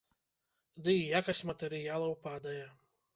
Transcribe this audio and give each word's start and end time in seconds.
Да 0.87 0.95
і 0.95 1.03
якасць 1.19 1.41
матэрыялаў 1.49 2.17
падае. 2.25 2.63